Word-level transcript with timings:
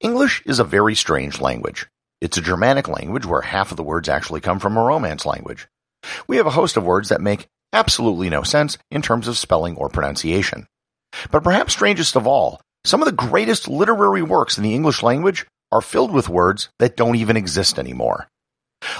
English 0.00 0.42
is 0.46 0.58
a 0.58 0.64
very 0.64 0.94
strange 0.94 1.42
language. 1.42 1.86
It's 2.22 2.38
a 2.38 2.42
Germanic 2.42 2.88
language 2.88 3.26
where 3.26 3.42
half 3.42 3.70
of 3.70 3.76
the 3.76 3.82
words 3.82 4.08
actually 4.08 4.40
come 4.40 4.58
from 4.58 4.78
a 4.78 4.82
Romance 4.82 5.26
language. 5.26 5.68
We 6.26 6.38
have 6.38 6.46
a 6.46 6.50
host 6.50 6.78
of 6.78 6.84
words 6.84 7.10
that 7.10 7.20
make 7.20 7.48
absolutely 7.74 8.30
no 8.30 8.42
sense 8.42 8.78
in 8.90 9.02
terms 9.02 9.28
of 9.28 9.36
spelling 9.36 9.76
or 9.76 9.90
pronunciation. 9.90 10.66
But 11.30 11.44
perhaps 11.44 11.74
strangest 11.74 12.16
of 12.16 12.26
all, 12.26 12.62
some 12.82 13.02
of 13.02 13.06
the 13.06 13.12
greatest 13.12 13.68
literary 13.68 14.22
works 14.22 14.56
in 14.56 14.64
the 14.64 14.74
English 14.74 15.02
language 15.02 15.44
are 15.70 15.82
filled 15.82 16.12
with 16.12 16.30
words 16.30 16.70
that 16.78 16.96
don't 16.96 17.16
even 17.16 17.36
exist 17.36 17.78
anymore. 17.78 18.26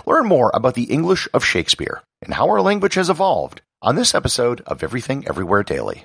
Learn 0.04 0.26
more 0.26 0.50
about 0.52 0.74
the 0.74 0.84
English 0.84 1.26
of 1.32 1.42
Shakespeare 1.42 2.02
and 2.20 2.34
how 2.34 2.50
our 2.50 2.60
language 2.60 2.94
has 2.94 3.08
evolved 3.08 3.62
on 3.80 3.96
this 3.96 4.14
episode 4.14 4.60
of 4.66 4.82
Everything 4.82 5.26
Everywhere 5.26 5.62
Daily. 5.62 6.04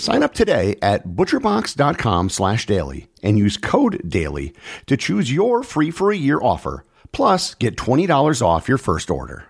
Sign 0.00 0.22
up 0.22 0.32
today 0.32 0.76
at 0.80 1.08
butcherbox.com 1.08 2.30
slash 2.30 2.64
daily 2.64 3.08
and 3.22 3.38
use 3.38 3.58
code 3.58 4.00
DAILY 4.08 4.54
to 4.86 4.96
choose 4.96 5.30
your 5.30 5.62
free 5.62 5.90
for 5.90 6.10
a 6.10 6.16
year 6.16 6.40
offer. 6.40 6.86
Plus, 7.12 7.54
get 7.56 7.76
$20 7.76 8.40
off 8.40 8.66
your 8.66 8.78
first 8.78 9.10
order. 9.10 9.49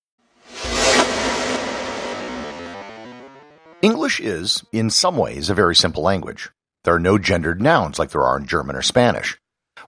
English 3.81 4.19
is, 4.19 4.63
in 4.71 4.91
some 4.91 5.17
ways, 5.17 5.49
a 5.49 5.55
very 5.55 5.75
simple 5.75 6.03
language. 6.03 6.49
There 6.83 6.93
are 6.93 6.99
no 6.99 7.17
gendered 7.17 7.61
nouns 7.61 7.97
like 7.97 8.11
there 8.11 8.23
are 8.23 8.37
in 8.37 8.45
German 8.45 8.75
or 8.75 8.83
Spanish. 8.83 9.37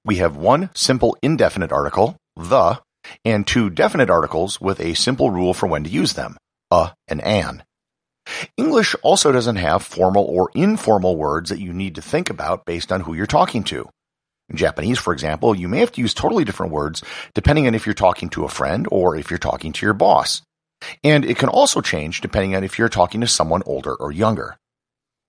We 0.03 0.15
have 0.15 0.35
one 0.35 0.71
simple 0.73 1.15
indefinite 1.21 1.71
article, 1.71 2.17
the, 2.35 2.81
and 3.23 3.45
two 3.45 3.69
definite 3.69 4.09
articles 4.09 4.59
with 4.59 4.79
a 4.79 4.95
simple 4.95 5.29
rule 5.29 5.53
for 5.53 5.67
when 5.67 5.83
to 5.83 5.89
use 5.89 6.13
them, 6.13 6.37
a 6.71 6.93
and 7.07 7.21
an. 7.21 7.63
English 8.57 8.95
also 9.03 9.31
doesn't 9.31 9.57
have 9.57 9.83
formal 9.83 10.25
or 10.25 10.49
informal 10.55 11.15
words 11.15 11.49
that 11.49 11.59
you 11.59 11.71
need 11.71 11.95
to 11.95 12.01
think 12.01 12.29
about 12.29 12.65
based 12.65 12.91
on 12.91 13.01
who 13.01 13.13
you're 13.13 13.27
talking 13.27 13.63
to. 13.65 13.87
In 14.49 14.57
Japanese, 14.57 14.97
for 14.97 15.13
example, 15.13 15.55
you 15.55 15.67
may 15.67 15.79
have 15.79 15.91
to 15.91 16.01
use 16.01 16.13
totally 16.13 16.45
different 16.45 16.71
words 16.71 17.03
depending 17.35 17.67
on 17.67 17.75
if 17.75 17.85
you're 17.85 17.93
talking 17.93 18.29
to 18.29 18.45
a 18.45 18.49
friend 18.49 18.87
or 18.91 19.15
if 19.15 19.29
you're 19.29 19.37
talking 19.37 19.71
to 19.73 19.85
your 19.85 19.93
boss. 19.93 20.41
And 21.03 21.25
it 21.25 21.37
can 21.37 21.49
also 21.49 21.81
change 21.81 22.21
depending 22.21 22.55
on 22.55 22.63
if 22.63 22.77
you're 22.77 22.89
talking 22.89 23.21
to 23.21 23.27
someone 23.27 23.63
older 23.65 23.93
or 23.95 24.11
younger. 24.11 24.57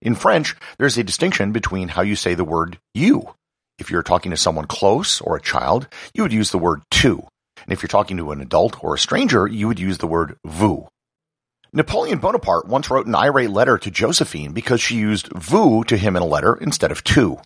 In 0.01 0.15
French, 0.15 0.55
there's 0.79 0.99
a 0.99 1.05
distinction 1.05 1.53
between 1.53 1.89
how 1.89 2.03
you 2.03 2.17
say 2.17 2.35
the 2.35 2.45
word 2.45 2.79
you. 2.93 3.35
If 3.79 3.91
you're 3.91 4.03
talking 4.03 4.31
to 4.31 4.37
someone 4.37 4.67
close 4.67 5.21
or 5.21 5.37
a 5.37 5.43
child, 5.43 5.89
you 6.13 6.23
would 6.23 6.33
use 6.33 6.51
the 6.51 6.59
word 6.59 6.83
tu. 6.91 7.27
And 7.63 7.73
if 7.73 7.83
you're 7.83 7.89
talking 7.89 8.19
to 8.19 8.31
an 8.31 8.41
adult 8.41 8.83
or 8.85 8.95
a 8.95 8.99
stranger, 8.99 9.47
you 9.47 9.67
would 9.67 9.81
use 9.81 9.99
the 9.99 10.07
word 10.07 10.37
vous. 10.45 10.89
Napoleon 11.73 12.19
Bonaparte 12.19 12.69
once 12.69 12.89
wrote 12.89 13.07
an 13.07 13.17
irate 13.17 13.51
letter 13.51 13.79
to 13.79 13.91
Josephine 13.91 14.53
because 14.53 14.81
she 14.81 14.97
used 14.97 15.29
vous 15.33 15.83
to 15.85 15.97
him 15.97 16.15
in 16.15 16.23
a 16.23 16.27
letter 16.27 16.55
instead 16.55 16.93
of 16.93 17.03
tu. 17.03 17.41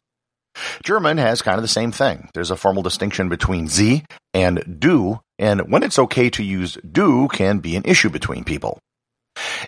German 0.83 1.19
has 1.19 1.43
kind 1.43 1.57
of 1.57 1.63
the 1.63 1.69
same 1.69 1.93
thing. 1.93 2.29
There's 2.35 2.51
a 2.51 2.57
formal 2.57 2.83
distinction 2.83 3.29
between 3.29 3.69
Sie 3.69 4.05
and 4.35 4.79
du, 4.81 5.21
and 5.39 5.71
when 5.71 5.83
it's 5.83 5.99
okay 5.99 6.31
to 6.31 6.43
use 6.43 6.77
du 6.91 7.29
can 7.29 7.59
be 7.59 7.77
an 7.77 7.85
issue 7.85 8.11
between 8.11 8.45
people. 8.45 8.79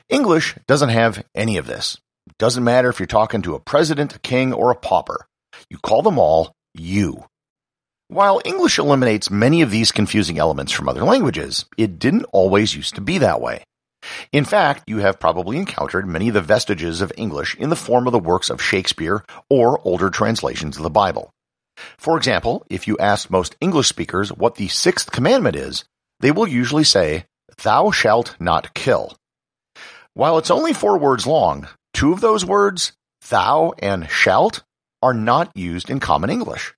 English 0.08 0.56
doesn't 0.66 0.88
have 0.88 1.24
any 1.34 1.56
of 1.56 1.66
this. 1.66 1.98
It 2.26 2.38
doesn't 2.38 2.64
matter 2.64 2.88
if 2.88 2.98
you're 2.98 3.06
talking 3.06 3.42
to 3.42 3.54
a 3.54 3.60
president, 3.60 4.16
a 4.16 4.18
king, 4.18 4.52
or 4.52 4.70
a 4.70 4.76
pauper. 4.76 5.26
You 5.68 5.78
call 5.78 6.02
them 6.02 6.18
all 6.18 6.52
you. 6.74 7.24
While 8.08 8.40
English 8.44 8.78
eliminates 8.78 9.30
many 9.30 9.62
of 9.62 9.70
these 9.70 9.92
confusing 9.92 10.38
elements 10.38 10.72
from 10.72 10.88
other 10.88 11.04
languages, 11.04 11.66
it 11.76 11.98
didn't 11.98 12.26
always 12.32 12.74
used 12.74 12.96
to 12.96 13.00
be 13.00 13.18
that 13.18 13.40
way. 13.40 13.62
In 14.32 14.44
fact, 14.44 14.84
you 14.86 14.98
have 14.98 15.20
probably 15.20 15.56
encountered 15.56 16.06
many 16.06 16.28
of 16.28 16.34
the 16.34 16.40
vestiges 16.40 17.00
of 17.00 17.12
English 17.16 17.54
in 17.56 17.70
the 17.70 17.76
form 17.76 18.06
of 18.06 18.12
the 18.12 18.18
works 18.18 18.50
of 18.50 18.62
Shakespeare 18.62 19.24
or 19.48 19.80
older 19.84 20.10
translations 20.10 20.76
of 20.76 20.82
the 20.82 20.90
Bible. 20.90 21.30
For 21.98 22.16
example, 22.16 22.64
if 22.68 22.86
you 22.86 22.96
ask 22.98 23.30
most 23.30 23.56
English 23.60 23.88
speakers 23.88 24.30
what 24.32 24.56
the 24.56 24.68
sixth 24.68 25.10
commandment 25.10 25.56
is, 25.56 25.84
they 26.20 26.30
will 26.30 26.46
usually 26.46 26.84
say, 26.84 27.24
Thou 27.62 27.90
shalt 27.90 28.36
not 28.38 28.74
kill. 28.74 29.16
While 30.14 30.38
it's 30.38 30.50
only 30.50 30.72
four 30.72 30.98
words 30.98 31.26
long, 31.26 31.68
two 31.92 32.12
of 32.12 32.20
those 32.20 32.44
words, 32.44 32.92
thou 33.28 33.72
and 33.78 34.08
shalt, 34.10 34.62
are 35.02 35.14
not 35.14 35.56
used 35.56 35.88
in 35.90 36.00
common 36.00 36.30
English. 36.30 36.74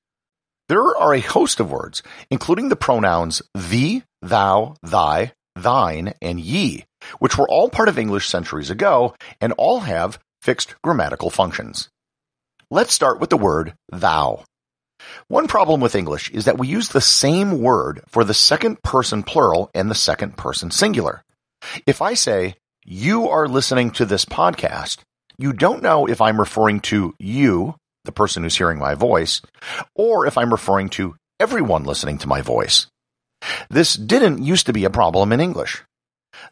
There 0.68 0.96
are 0.96 1.14
a 1.14 1.20
host 1.20 1.60
of 1.60 1.70
words, 1.70 2.02
including 2.30 2.68
the 2.68 2.76
pronouns 2.76 3.42
thee, 3.54 4.04
thou, 4.20 4.76
thy, 4.82 5.32
thine, 5.54 6.14
and 6.20 6.40
ye, 6.40 6.84
which 7.18 7.36
were 7.36 7.48
all 7.48 7.68
part 7.68 7.88
of 7.88 7.98
English 7.98 8.28
centuries 8.28 8.70
ago 8.70 9.14
and 9.40 9.52
all 9.54 9.80
have 9.80 10.18
fixed 10.40 10.74
grammatical 10.82 11.30
functions. 11.30 11.88
Let's 12.70 12.94
start 12.94 13.20
with 13.20 13.30
the 13.30 13.36
word 13.36 13.74
thou. 13.90 14.44
One 15.28 15.48
problem 15.48 15.80
with 15.80 15.94
English 15.94 16.30
is 16.30 16.44
that 16.44 16.58
we 16.58 16.68
use 16.68 16.88
the 16.88 17.00
same 17.00 17.60
word 17.60 18.02
for 18.08 18.24
the 18.24 18.34
second 18.34 18.82
person 18.82 19.22
plural 19.22 19.70
and 19.74 19.90
the 19.90 19.94
second 19.94 20.36
person 20.36 20.70
singular. 20.70 21.22
If 21.86 22.02
I 22.02 22.14
say, 22.14 22.54
you 22.84 23.28
are 23.28 23.48
listening 23.48 23.90
to 23.92 24.04
this 24.04 24.24
podcast, 24.24 24.98
you 25.38 25.52
don't 25.52 25.82
know 25.82 26.06
if 26.06 26.20
I'm 26.20 26.40
referring 26.40 26.80
to 26.80 27.14
you, 27.18 27.76
the 28.04 28.12
person 28.12 28.42
who's 28.42 28.56
hearing 28.56 28.78
my 28.78 28.94
voice, 28.94 29.42
or 29.94 30.26
if 30.26 30.36
I'm 30.36 30.50
referring 30.50 30.88
to 30.90 31.16
everyone 31.40 31.84
listening 31.84 32.18
to 32.18 32.28
my 32.28 32.40
voice. 32.42 32.86
This 33.68 33.94
didn't 33.94 34.42
used 34.42 34.66
to 34.66 34.72
be 34.72 34.84
a 34.84 34.90
problem 34.90 35.32
in 35.32 35.40
English. 35.40 35.82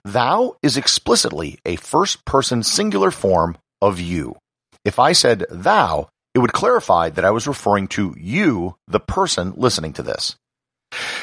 Thou 0.05 0.57
is 0.63 0.77
explicitly 0.77 1.59
a 1.65 1.77
first 1.77 2.25
person 2.25 2.63
singular 2.63 3.11
form 3.11 3.57
of 3.81 4.01
you. 4.01 4.37
If 4.85 4.99
I 4.99 5.13
said 5.13 5.47
thou, 5.51 6.09
it 6.35 6.39
would 6.39 6.53
clarify 6.53 7.11
that 7.11 7.25
I 7.25 7.31
was 7.31 7.47
referring 7.47 7.89
to 7.89 8.15
you, 8.19 8.77
the 8.87 9.01
person 9.01 9.55
listening 9.57 9.93
to 9.95 10.03
this. 10.03 10.37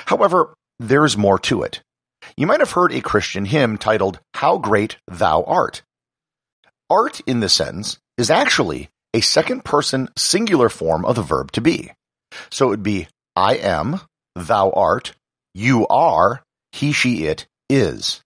However, 0.06 0.54
there's 0.80 1.18
more 1.18 1.40
to 1.40 1.64
it. 1.64 1.82
You 2.36 2.48
might 2.48 2.60
have 2.60 2.72
heard 2.72 2.92
a 2.92 3.02
Christian 3.02 3.46
hymn 3.46 3.78
titled, 3.78 4.20
How 4.36 4.58
Great 4.58 4.98
Thou 5.08 5.44
Art. 5.44 5.82
Art 6.90 7.22
in 7.22 7.40
this 7.40 7.54
sentence 7.54 7.98
is 8.18 8.30
actually 8.30 8.90
a 9.14 9.22
second 9.22 9.66
person 9.66 10.10
singular 10.16 10.70
form 10.70 11.06
of 11.06 11.16
the 11.16 11.22
verb 11.22 11.52
to 11.54 11.62
be. 11.62 11.92
So 12.50 12.68
it 12.68 12.70
would 12.70 12.84
be 12.84 13.08
I 13.36 13.56
am, 13.56 14.02
thou 14.36 14.72
art, 14.72 15.14
you 15.58 15.88
are, 15.88 16.44
he, 16.72 16.92
she, 16.92 17.26
it 17.26 17.48
is. 17.68 18.22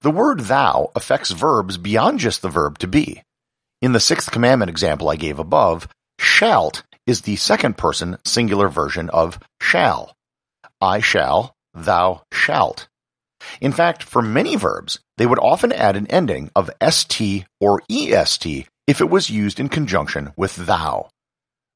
The 0.00 0.10
word 0.10 0.40
thou 0.40 0.90
affects 0.96 1.30
verbs 1.30 1.76
beyond 1.76 2.20
just 2.20 2.40
the 2.40 2.48
verb 2.48 2.78
to 2.78 2.86
be. 2.86 3.22
In 3.82 3.92
the 3.92 4.00
sixth 4.00 4.30
commandment 4.30 4.70
example 4.70 5.10
I 5.10 5.16
gave 5.16 5.38
above, 5.38 5.86
shalt 6.18 6.82
is 7.06 7.20
the 7.20 7.36
second 7.36 7.76
person 7.76 8.16
singular 8.24 8.68
version 8.68 9.10
of 9.10 9.38
shall. 9.60 10.14
I 10.80 11.00
shall, 11.00 11.54
thou 11.74 12.22
shalt. 12.32 12.88
In 13.60 13.72
fact, 13.72 14.02
for 14.02 14.22
many 14.22 14.56
verbs, 14.56 15.00
they 15.18 15.26
would 15.26 15.38
often 15.40 15.70
add 15.70 15.96
an 15.96 16.06
ending 16.06 16.50
of 16.56 16.70
st 16.80 17.44
or 17.60 17.82
est 17.90 18.66
if 18.86 19.02
it 19.02 19.10
was 19.10 19.28
used 19.28 19.60
in 19.60 19.68
conjunction 19.68 20.32
with 20.34 20.56
thou. 20.56 21.10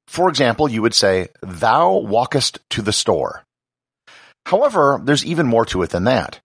For 0.06 0.30
example, 0.30 0.70
you 0.70 0.80
would 0.80 0.94
say, 0.94 1.28
thou 1.42 1.92
walkest 1.92 2.60
to 2.70 2.80
the 2.80 2.94
store. 2.94 3.44
However, 4.48 4.98
there's 5.04 5.26
even 5.26 5.46
more 5.46 5.66
to 5.66 5.82
it 5.82 5.90
than 5.90 6.04
that. 6.04 6.40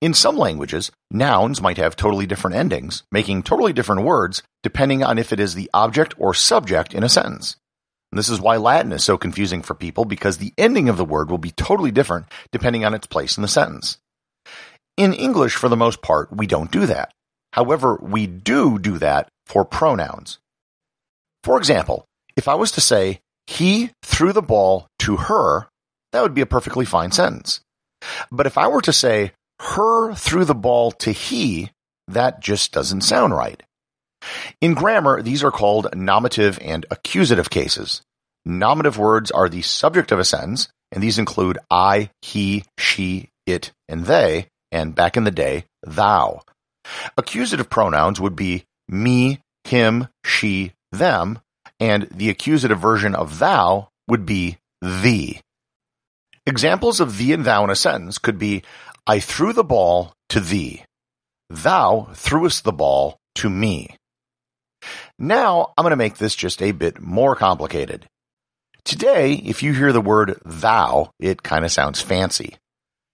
In 0.00 0.12
some 0.12 0.36
languages, 0.36 0.90
nouns 1.08 1.62
might 1.62 1.76
have 1.76 1.94
totally 1.94 2.26
different 2.26 2.56
endings, 2.56 3.04
making 3.12 3.44
totally 3.44 3.72
different 3.72 4.02
words 4.02 4.42
depending 4.64 5.04
on 5.04 5.18
if 5.18 5.32
it 5.32 5.38
is 5.38 5.54
the 5.54 5.70
object 5.72 6.14
or 6.18 6.34
subject 6.34 6.92
in 6.92 7.04
a 7.04 7.08
sentence. 7.08 7.54
And 8.10 8.18
this 8.18 8.28
is 8.28 8.40
why 8.40 8.56
Latin 8.56 8.90
is 8.90 9.04
so 9.04 9.16
confusing 9.16 9.62
for 9.62 9.74
people 9.74 10.04
because 10.04 10.38
the 10.38 10.52
ending 10.58 10.88
of 10.88 10.96
the 10.96 11.04
word 11.04 11.30
will 11.30 11.38
be 11.38 11.52
totally 11.52 11.92
different 11.92 12.26
depending 12.50 12.84
on 12.84 12.92
its 12.92 13.06
place 13.06 13.36
in 13.36 13.42
the 13.42 13.48
sentence. 13.48 13.98
In 14.96 15.12
English, 15.12 15.54
for 15.54 15.68
the 15.68 15.76
most 15.76 16.02
part, 16.02 16.36
we 16.36 16.48
don't 16.48 16.72
do 16.72 16.86
that. 16.86 17.12
However, 17.52 18.00
we 18.02 18.26
do 18.26 18.80
do 18.80 18.98
that 18.98 19.28
for 19.46 19.64
pronouns. 19.64 20.40
For 21.44 21.56
example, 21.56 22.04
if 22.36 22.48
I 22.48 22.56
was 22.56 22.72
to 22.72 22.80
say, 22.80 23.20
he 23.46 23.92
threw 24.02 24.32
the 24.32 24.42
ball 24.42 24.88
to 24.98 25.18
her, 25.18 25.68
that 26.12 26.22
would 26.22 26.34
be 26.34 26.40
a 26.40 26.46
perfectly 26.46 26.84
fine 26.84 27.10
sentence. 27.10 27.60
But 28.30 28.46
if 28.46 28.58
I 28.58 28.68
were 28.68 28.82
to 28.82 28.92
say, 28.92 29.32
her 29.60 30.14
threw 30.14 30.44
the 30.44 30.54
ball 30.54 30.92
to 30.92 31.12
he, 31.12 31.70
that 32.08 32.40
just 32.40 32.72
doesn't 32.72 33.02
sound 33.02 33.34
right. 33.34 33.62
In 34.60 34.74
grammar, 34.74 35.22
these 35.22 35.42
are 35.42 35.50
called 35.50 35.94
nominative 35.94 36.58
and 36.60 36.86
accusative 36.90 37.50
cases. 37.50 38.02
Nominative 38.44 38.98
words 38.98 39.30
are 39.30 39.48
the 39.48 39.62
subject 39.62 40.12
of 40.12 40.18
a 40.18 40.24
sentence, 40.24 40.68
and 40.90 41.02
these 41.02 41.18
include 41.18 41.58
I, 41.70 42.10
he, 42.22 42.64
she, 42.78 43.30
it, 43.46 43.72
and 43.88 44.04
they, 44.06 44.48
and 44.70 44.94
back 44.94 45.16
in 45.16 45.24
the 45.24 45.30
day, 45.30 45.64
thou. 45.82 46.42
Accusative 47.16 47.70
pronouns 47.70 48.20
would 48.20 48.36
be 48.36 48.64
me, 48.88 49.40
him, 49.64 50.08
she, 50.24 50.72
them, 50.90 51.38
and 51.78 52.08
the 52.10 52.30
accusative 52.30 52.80
version 52.80 53.14
of 53.14 53.38
thou 53.38 53.88
would 54.08 54.26
be 54.26 54.58
thee. 54.80 55.40
Examples 56.46 57.00
of 57.00 57.18
thee 57.18 57.32
and 57.32 57.44
thou 57.44 57.64
in 57.64 57.70
a 57.70 57.76
sentence 57.76 58.18
could 58.18 58.38
be 58.38 58.62
I 59.06 59.20
threw 59.20 59.52
the 59.52 59.64
ball 59.64 60.14
to 60.30 60.40
thee. 60.40 60.84
Thou 61.48 62.08
threwest 62.14 62.64
the 62.64 62.72
ball 62.72 63.18
to 63.36 63.50
me. 63.50 63.96
Now 65.18 65.72
I'm 65.76 65.84
going 65.84 65.90
to 65.90 65.96
make 65.96 66.18
this 66.18 66.34
just 66.34 66.62
a 66.62 66.72
bit 66.72 67.00
more 67.00 67.36
complicated. 67.36 68.06
Today, 68.84 69.34
if 69.34 69.62
you 69.62 69.72
hear 69.72 69.92
the 69.92 70.00
word 70.00 70.40
thou, 70.44 71.10
it 71.20 71.42
kind 71.44 71.64
of 71.64 71.70
sounds 71.70 72.00
fancy. 72.00 72.56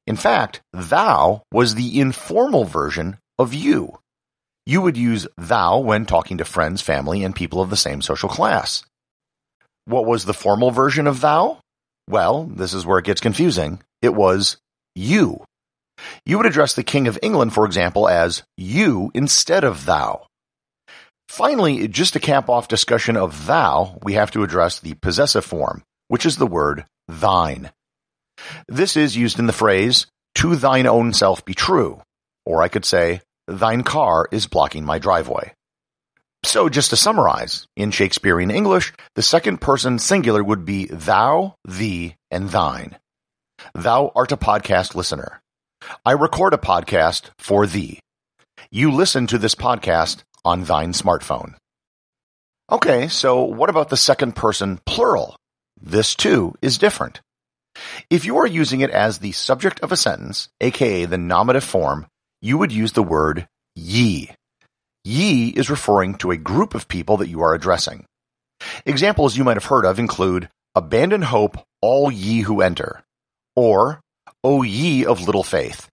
In 0.06 0.16
fact, 0.16 0.62
thou 0.72 1.42
was 1.52 1.74
the 1.74 2.00
informal 2.00 2.64
version 2.64 3.18
of 3.38 3.52
you. 3.52 3.98
You 4.64 4.80
would 4.80 4.96
use 4.96 5.26
thou 5.36 5.80
when 5.80 6.06
talking 6.06 6.38
to 6.38 6.46
friends, 6.46 6.80
family, 6.80 7.24
and 7.24 7.34
people 7.34 7.60
of 7.60 7.68
the 7.68 7.76
same 7.76 8.00
social 8.00 8.28
class. 8.30 8.82
What 9.84 10.06
was 10.06 10.24
the 10.24 10.34
formal 10.34 10.70
version 10.70 11.06
of 11.06 11.20
thou? 11.20 11.58
Well, 12.08 12.44
this 12.44 12.72
is 12.72 12.86
where 12.86 12.98
it 12.98 13.04
gets 13.04 13.20
confusing. 13.20 13.82
It 14.00 14.14
was 14.14 14.56
you. 14.94 15.44
You 16.24 16.38
would 16.38 16.46
address 16.46 16.74
the 16.74 16.82
King 16.82 17.06
of 17.06 17.18
England, 17.22 17.52
for 17.52 17.66
example, 17.66 18.08
as 18.08 18.44
you 18.56 19.10
instead 19.14 19.62
of 19.62 19.84
thou. 19.84 20.26
Finally, 21.28 21.86
just 21.88 22.14
to 22.14 22.20
cap 22.20 22.48
off 22.48 22.66
discussion 22.68 23.16
of 23.16 23.46
thou, 23.46 23.98
we 24.02 24.14
have 24.14 24.30
to 24.30 24.42
address 24.42 24.80
the 24.80 24.94
possessive 24.94 25.44
form, 25.44 25.82
which 26.06 26.24
is 26.24 26.36
the 26.36 26.46
word 26.46 26.86
thine. 27.08 27.70
This 28.66 28.96
is 28.96 29.16
used 29.16 29.38
in 29.38 29.46
the 29.46 29.52
phrase, 29.52 30.06
to 30.36 30.56
thine 30.56 30.86
own 30.86 31.12
self 31.12 31.44
be 31.44 31.52
true, 31.52 32.00
or 32.46 32.62
I 32.62 32.68
could 32.68 32.86
say, 32.86 33.20
thine 33.46 33.82
car 33.82 34.26
is 34.32 34.46
blocking 34.46 34.84
my 34.84 34.98
driveway. 34.98 35.52
So 36.48 36.70
just 36.70 36.88
to 36.88 36.96
summarize, 36.96 37.66
in 37.76 37.90
Shakespearean 37.90 38.50
English, 38.50 38.94
the 39.16 39.22
second 39.22 39.60
person 39.60 39.98
singular 39.98 40.42
would 40.42 40.64
be 40.64 40.86
thou, 40.86 41.56
thee, 41.66 42.14
and 42.30 42.48
thine. 42.48 42.96
Thou 43.74 44.10
art 44.16 44.32
a 44.32 44.38
podcast 44.38 44.94
listener. 44.94 45.42
I 46.06 46.12
record 46.12 46.54
a 46.54 46.56
podcast 46.56 47.28
for 47.38 47.66
thee. 47.66 48.00
You 48.70 48.90
listen 48.90 49.26
to 49.26 49.36
this 49.36 49.54
podcast 49.54 50.22
on 50.42 50.64
thine 50.64 50.94
smartphone. 50.94 51.52
Okay, 52.72 53.08
so 53.08 53.42
what 53.42 53.68
about 53.68 53.90
the 53.90 53.98
second 53.98 54.34
person 54.34 54.80
plural? 54.86 55.36
This 55.78 56.14
too 56.14 56.54
is 56.62 56.78
different. 56.78 57.20
If 58.08 58.24
you 58.24 58.38
are 58.38 58.46
using 58.46 58.80
it 58.80 58.88
as 58.88 59.18
the 59.18 59.32
subject 59.32 59.80
of 59.80 59.92
a 59.92 59.98
sentence, 59.98 60.48
aka 60.62 61.04
the 61.04 61.18
nominative 61.18 61.68
form, 61.68 62.06
you 62.40 62.56
would 62.56 62.72
use 62.72 62.92
the 62.92 63.02
word 63.02 63.46
ye. 63.74 64.30
Ye 65.08 65.48
is 65.48 65.70
referring 65.70 66.16
to 66.16 66.32
a 66.32 66.36
group 66.36 66.74
of 66.74 66.86
people 66.86 67.16
that 67.16 67.30
you 67.30 67.40
are 67.40 67.54
addressing. 67.54 68.04
Examples 68.84 69.38
you 69.38 69.42
might 69.42 69.56
have 69.56 69.64
heard 69.64 69.86
of 69.86 69.98
include 69.98 70.50
abandon 70.74 71.22
hope, 71.22 71.56
all 71.80 72.12
ye 72.12 72.42
who 72.42 72.60
enter, 72.60 73.02
or 73.56 74.00
O 74.44 74.62
ye 74.62 75.06
of 75.06 75.22
little 75.22 75.42
faith. 75.42 75.88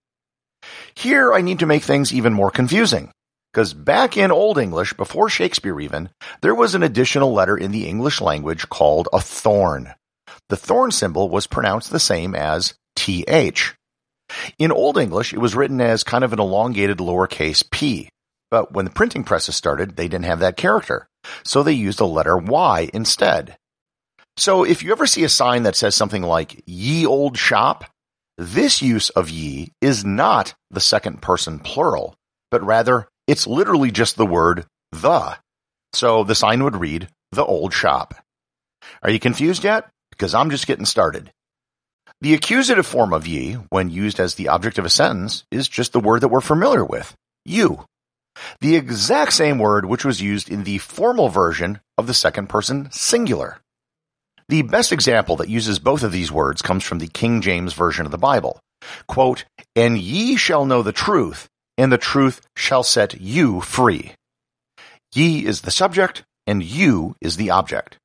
Here 0.95 1.33
I 1.33 1.39
need 1.39 1.59
to 1.59 1.65
make 1.65 1.83
things 1.83 2.13
even 2.13 2.33
more 2.33 2.51
confusing. 2.51 3.09
Because 3.53 3.73
back 3.73 4.17
in 4.17 4.33
Old 4.33 4.57
English, 4.57 4.91
before 4.95 5.29
Shakespeare 5.29 5.79
even, 5.79 6.09
there 6.41 6.53
was 6.53 6.75
an 6.75 6.83
additional 6.83 7.31
letter 7.31 7.56
in 7.56 7.71
the 7.71 7.88
English 7.88 8.19
language 8.19 8.68
called 8.68 9.07
a 9.13 9.21
thorn. 9.21 9.94
The 10.50 10.57
thorn 10.57 10.91
symbol 10.91 11.29
was 11.29 11.47
pronounced 11.47 11.89
the 11.89 12.01
same 12.01 12.35
as 12.35 12.73
th. 12.97 13.75
In 14.59 14.73
Old 14.73 14.97
English, 14.97 15.31
it 15.31 15.39
was 15.39 15.56
written 15.56 15.79
as 15.79 16.03
kind 16.03 16.25
of 16.25 16.33
an 16.33 16.41
elongated 16.41 16.97
lowercase 16.97 17.63
p. 17.71 18.09
But 18.51 18.74
when 18.74 18.86
the 18.86 18.92
printing 18.92 19.24
presses 19.24 19.56
started, 19.56 19.95
they 19.95 20.07
didn't 20.07 20.25
have 20.25 20.39
that 20.39 20.57
character. 20.57 21.07
So 21.44 21.63
they 21.63 21.74
used 21.74 22.00
the 22.00 22.07
letter 22.07 22.38
y 22.38 22.89
instead. 22.94 23.57
So 24.38 24.63
if 24.63 24.83
you 24.83 24.92
ever 24.92 25.07
see 25.07 25.24
a 25.24 25.30
sign 25.30 25.63
that 25.63 25.75
says 25.75 25.95
something 25.95 26.21
like 26.21 26.62
ye 26.65 27.06
old 27.06 27.38
shop, 27.38 27.86
this 28.38 28.81
use 28.81 29.09
of 29.09 29.30
ye 29.30 29.71
is 29.81 30.03
not 30.03 30.53
the 30.69 30.81
second 30.81 31.21
person 31.21 31.59
plural, 31.59 32.15
but 32.51 32.63
rather 32.63 33.07
it's 33.27 33.47
literally 33.47 33.92
just 33.92 34.18
the 34.18 34.25
word 34.25 34.66
the. 34.92 35.37
So 35.94 36.23
the 36.23 36.35
sign 36.35 36.64
would 36.64 36.75
read, 36.75 37.07
the 37.31 37.45
old 37.45 37.73
shop. 37.73 38.16
Are 39.02 39.09
you 39.09 39.19
confused 39.19 39.64
yet? 39.64 39.90
Because 40.11 40.35
I'm 40.35 40.49
just 40.49 40.68
getting 40.68 40.85
started. 40.85 41.31
The 42.21 42.33
accusative 42.33 42.85
form 42.85 43.14
of 43.14 43.28
ye, 43.28 43.54
when 43.69 43.90
used 43.90 44.19
as 44.19 44.35
the 44.35 44.49
object 44.49 44.78
of 44.78 44.85
a 44.85 44.90
sentence, 44.90 45.44
is 45.52 45.68
just 45.68 45.94
the 45.94 45.99
word 45.99 46.21
that 46.21 46.30
we're 46.30 46.42
familiar 46.42 46.83
with, 46.83 47.14
you. 47.45 47.85
The 48.61 48.75
exact 48.75 49.33
same 49.33 49.59
word 49.59 49.85
which 49.85 50.06
was 50.06 50.21
used 50.21 50.49
in 50.49 50.63
the 50.63 50.77
formal 50.80 51.30
version 51.30 51.80
of 51.97 52.07
the 52.07 52.13
second 52.13 52.47
person 52.47 52.89
singular. 52.92 53.59
The 54.47 54.61
best 54.61 54.92
example 54.92 55.37
that 55.37 55.49
uses 55.49 55.80
both 55.80 56.04
of 56.04 56.11
these 56.11 56.31
words 56.31 56.61
comes 56.61 56.83
from 56.83 56.99
the 56.99 57.07
King 57.07 57.42
James 57.42 57.73
Version 57.73 58.06
of 58.06 58.11
the 58.11 58.18
Bible. 58.18 58.59
Quote, 59.07 59.45
And 59.75 59.97
ye 59.97 60.35
shall 60.35 60.65
know 60.65 60.83
the 60.83 60.92
truth, 60.92 61.47
and 61.77 61.92
the 61.92 61.97
truth 61.97 62.42
shall 62.56 62.83
set 62.83 63.19
you 63.19 63.61
free. 63.61 64.13
Ye 65.13 65.45
is 65.45 65.61
the 65.61 65.71
subject, 65.71 66.23
and 66.45 66.61
you 66.61 67.15
is 67.21 67.37
the 67.37 67.49
object. 67.49 67.97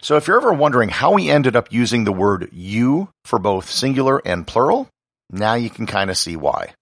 So 0.00 0.16
if 0.16 0.26
you're 0.26 0.38
ever 0.38 0.52
wondering 0.52 0.88
how 0.88 1.12
we 1.12 1.30
ended 1.30 1.54
up 1.54 1.72
using 1.72 2.04
the 2.04 2.12
word 2.12 2.48
you 2.52 3.10
for 3.24 3.38
both 3.38 3.70
singular 3.70 4.20
and 4.24 4.46
plural, 4.46 4.88
now 5.30 5.54
you 5.54 5.70
can 5.70 5.86
kind 5.86 6.10
of 6.10 6.16
see 6.16 6.36
why. 6.36 6.72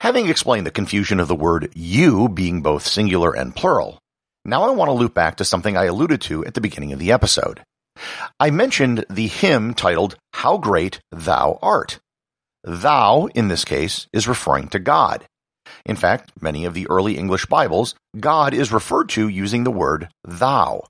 Having 0.00 0.28
explained 0.28 0.64
the 0.64 0.70
confusion 0.70 1.18
of 1.18 1.26
the 1.26 1.34
word 1.34 1.72
you 1.74 2.28
being 2.28 2.62
both 2.62 2.86
singular 2.86 3.34
and 3.36 3.54
plural, 3.54 3.98
now 4.44 4.62
I 4.62 4.70
want 4.70 4.90
to 4.90 4.92
loop 4.92 5.12
back 5.12 5.36
to 5.36 5.44
something 5.44 5.76
I 5.76 5.86
alluded 5.86 6.20
to 6.22 6.44
at 6.44 6.54
the 6.54 6.60
beginning 6.60 6.92
of 6.92 7.00
the 7.00 7.10
episode. 7.10 7.64
I 8.38 8.50
mentioned 8.50 9.04
the 9.10 9.26
hymn 9.26 9.74
titled 9.74 10.14
How 10.34 10.56
Great 10.56 11.00
Thou 11.10 11.58
Art. 11.60 11.98
Thou, 12.62 13.26
in 13.34 13.48
this 13.48 13.64
case, 13.64 14.06
is 14.12 14.28
referring 14.28 14.68
to 14.68 14.78
God. 14.78 15.26
In 15.84 15.96
fact, 15.96 16.30
many 16.40 16.64
of 16.64 16.74
the 16.74 16.86
early 16.88 17.18
English 17.18 17.46
Bibles, 17.46 17.96
God 18.18 18.54
is 18.54 18.70
referred 18.70 19.08
to 19.10 19.28
using 19.28 19.64
the 19.64 19.72
word 19.72 20.08
thou. 20.22 20.84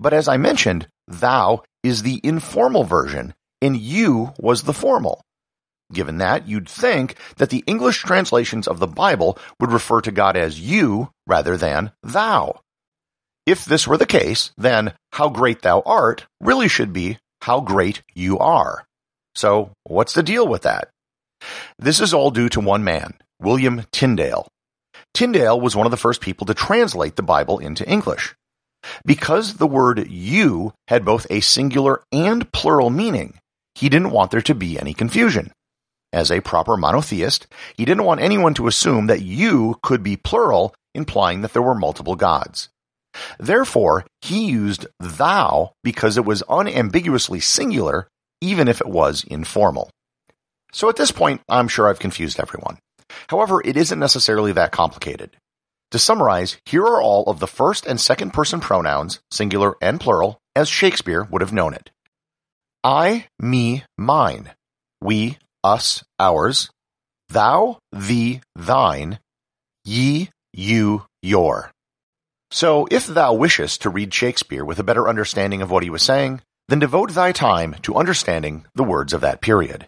But 0.00 0.14
as 0.14 0.26
I 0.26 0.38
mentioned, 0.38 0.88
thou 1.06 1.64
is 1.82 2.02
the 2.02 2.18
informal 2.24 2.84
version, 2.84 3.34
and 3.60 3.76
you 3.76 4.32
was 4.38 4.62
the 4.62 4.72
formal. 4.72 5.20
Given 5.92 6.18
that, 6.18 6.46
you'd 6.46 6.68
think 6.68 7.16
that 7.36 7.50
the 7.50 7.64
English 7.66 8.02
translations 8.02 8.68
of 8.68 8.78
the 8.78 8.86
Bible 8.86 9.38
would 9.58 9.72
refer 9.72 10.00
to 10.02 10.12
God 10.12 10.36
as 10.36 10.60
you 10.60 11.10
rather 11.26 11.56
than 11.56 11.92
thou. 12.02 12.60
If 13.46 13.64
this 13.64 13.86
were 13.86 13.96
the 13.96 14.04
case, 14.04 14.52
then 14.58 14.92
how 15.12 15.30
great 15.30 15.62
thou 15.62 15.82
art 15.86 16.26
really 16.40 16.68
should 16.68 16.92
be 16.92 17.18
how 17.42 17.60
great 17.60 18.02
you 18.14 18.38
are. 18.38 18.84
So 19.34 19.70
what's 19.84 20.12
the 20.12 20.22
deal 20.22 20.46
with 20.46 20.62
that? 20.62 20.88
This 21.78 22.00
is 22.00 22.12
all 22.12 22.30
due 22.30 22.48
to 22.50 22.60
one 22.60 22.84
man, 22.84 23.14
William 23.40 23.84
Tyndale. 23.92 24.48
Tyndale 25.14 25.60
was 25.60 25.76
one 25.76 25.86
of 25.86 25.90
the 25.90 25.96
first 25.96 26.20
people 26.20 26.46
to 26.46 26.54
translate 26.54 27.16
the 27.16 27.22
Bible 27.22 27.58
into 27.58 27.88
English. 27.88 28.34
Because 29.04 29.54
the 29.54 29.66
word 29.66 30.08
you 30.10 30.72
had 30.88 31.04
both 31.04 31.26
a 31.30 31.40
singular 31.40 32.02
and 32.12 32.50
plural 32.52 32.90
meaning, 32.90 33.38
he 33.74 33.88
didn't 33.88 34.10
want 34.10 34.30
there 34.30 34.42
to 34.42 34.54
be 34.54 34.78
any 34.78 34.94
confusion. 34.94 35.52
As 36.12 36.30
a 36.30 36.40
proper 36.40 36.76
monotheist, 36.76 37.46
he 37.76 37.84
didn't 37.84 38.04
want 38.04 38.20
anyone 38.20 38.54
to 38.54 38.66
assume 38.66 39.06
that 39.08 39.22
you 39.22 39.76
could 39.82 40.02
be 40.02 40.16
plural, 40.16 40.74
implying 40.94 41.42
that 41.42 41.52
there 41.52 41.62
were 41.62 41.74
multiple 41.74 42.16
gods. 42.16 42.70
Therefore, 43.38 44.06
he 44.22 44.46
used 44.46 44.86
thou 45.00 45.72
because 45.82 46.16
it 46.16 46.24
was 46.24 46.42
unambiguously 46.48 47.40
singular, 47.40 48.08
even 48.40 48.68
if 48.68 48.80
it 48.80 48.88
was 48.88 49.24
informal. 49.24 49.90
So 50.72 50.88
at 50.88 50.96
this 50.96 51.10
point, 51.10 51.40
I'm 51.48 51.68
sure 51.68 51.88
I've 51.88 51.98
confused 51.98 52.40
everyone. 52.40 52.78
However, 53.28 53.60
it 53.64 53.76
isn't 53.76 53.98
necessarily 53.98 54.52
that 54.52 54.72
complicated. 54.72 55.36
To 55.92 55.98
summarize, 55.98 56.58
here 56.66 56.84
are 56.84 57.00
all 57.00 57.24
of 57.24 57.40
the 57.40 57.46
first 57.46 57.86
and 57.86 57.98
second 57.98 58.32
person 58.32 58.60
pronouns, 58.60 59.20
singular 59.30 59.76
and 59.80 59.98
plural, 59.98 60.38
as 60.54 60.68
Shakespeare 60.68 61.26
would 61.30 61.40
have 61.40 61.52
known 61.52 61.72
it. 61.72 61.90
I, 62.84 63.26
me, 63.38 63.84
mine. 63.96 64.52
We, 65.00 65.38
us, 65.64 66.04
ours. 66.18 66.70
Thou, 67.28 67.78
thee, 67.92 68.40
thine. 68.56 69.18
Ye, 69.84 70.30
you, 70.52 71.04
your. 71.22 71.70
So, 72.50 72.88
if 72.90 73.06
thou 73.06 73.34
wishest 73.34 73.82
to 73.82 73.90
read 73.90 74.14
Shakespeare 74.14 74.64
with 74.64 74.78
a 74.78 74.84
better 74.84 75.08
understanding 75.08 75.60
of 75.60 75.70
what 75.70 75.82
he 75.82 75.90
was 75.90 76.02
saying, 76.02 76.40
then 76.68 76.78
devote 76.78 77.12
thy 77.12 77.32
time 77.32 77.76
to 77.82 77.94
understanding 77.94 78.64
the 78.74 78.84
words 78.84 79.12
of 79.12 79.20
that 79.20 79.40
period. 79.40 79.86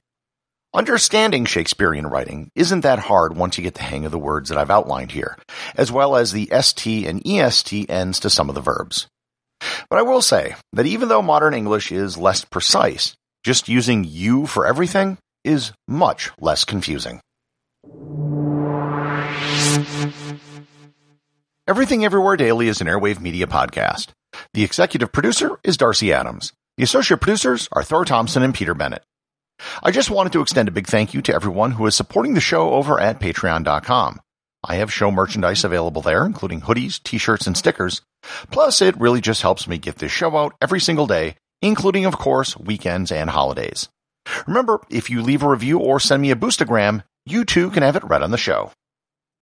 Understanding 0.73 1.47
Shakespearean 1.47 2.07
writing 2.07 2.51
isn't 2.55 2.83
that 2.83 3.01
hard 3.01 3.37
once 3.37 3.59
you 3.59 3.65
get 3.65 3.75
the 3.75 3.83
hang 3.83 4.05
of 4.05 4.13
the 4.13 4.19
words 4.19 4.51
that 4.51 4.59
I've 4.59 4.71
outlined 4.71 5.13
here, 5.13 5.37
as 5.75 5.91
well 5.91 6.15
as 6.15 6.33
the 6.33 6.51
ST 6.61 7.07
and 7.07 7.27
EST 7.27 7.91
ends 7.91 8.21
to 8.21 8.31
some 8.31 8.49
of 8.49 8.55
the 8.55 8.61
verbs. 8.61 9.09
But 9.89 9.99
I 9.99 10.03
will 10.03 10.23
say 10.23 10.55
that 10.73 10.87
even 10.87 11.09
though 11.09 11.23
modern 11.23 11.55
English 11.55 11.91
is 11.91 12.17
less 12.17 12.45
precise, 12.45 13.17
just 13.45 13.69
using 13.69 14.05
you 14.05 14.47
for 14.47 14.67
everything 14.67 15.19
is 15.45 15.73
much 15.89 16.31
less 16.41 16.65
confusing. 16.65 17.21
Everything 21.67 22.05
Everywhere 22.05 22.37
Daily 22.37 22.69
is 22.69 22.81
an 22.81 22.87
Airwave 22.87 23.21
Media 23.21 23.47
podcast. 23.47 24.09
The 24.55 24.65
executive 24.65 25.13
producer 25.13 25.59
is 25.63 25.77
Darcy 25.77 26.13
Adams. 26.13 26.53
The 26.77 26.85
associate 26.85 27.21
producers 27.21 27.69
are 27.73 27.85
Thor 27.85 28.05
Thompson 28.05 28.43
and 28.43 28.55
Peter 28.55 28.75
Bennett. 28.75 29.05
I 29.83 29.91
just 29.91 30.11
wanted 30.11 30.33
to 30.33 30.41
extend 30.41 30.69
a 30.69 30.73
big 30.73 30.87
thank 30.87 31.15
you 31.15 31.23
to 31.23 31.35
everyone 31.35 31.73
who 31.73 31.87
is 31.87 31.95
supporting 31.95 32.35
the 32.35 32.41
show 32.41 32.73
over 32.73 32.99
at 32.99 33.21
patreon.com. 33.21 34.21
I 34.65 34.77
have 34.77 34.93
show 34.93 35.11
merchandise 35.11 35.65
available 35.65 36.03
there, 36.03 36.27
including 36.27 36.63
hoodies, 36.63 37.03
t-shirts, 37.03 37.47
and 37.47 37.57
stickers. 37.57 38.03
Plus, 38.51 38.83
it 38.83 38.99
really 39.01 39.21
just 39.21 39.43
helps 39.43 39.67
me 39.67 39.79
get 39.79 39.97
this 39.97 40.13
show 40.13 40.37
out 40.37 40.55
every 40.61 40.81
single 40.81 41.07
day, 41.07 41.37
including, 41.63 42.05
of 42.05 42.19
course, 42.19 42.57
weekends 42.57 43.11
and 43.11 43.31
holidays. 43.31 43.89
Remember, 44.47 44.81
if 44.91 45.11
you 45.11 45.23
leave 45.23 45.43
a 45.43 45.49
review 45.49 45.79
or 45.79 46.01
send 46.01 46.23
me 46.23 46.31
a 46.31 46.37
boostagram, 46.37 47.05
you 47.27 47.45
too 47.45 47.71
can 47.71 47.83
have 47.83 47.97
it 47.97 48.05
read 48.05 48.23
on 48.23 48.31
the 48.31 48.39
show. 48.39 48.73